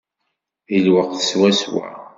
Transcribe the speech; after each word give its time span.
Deg 0.67 0.79
lweqt 0.85 1.21
swaswa! 1.29 1.87